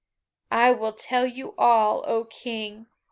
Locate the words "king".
2.23-2.87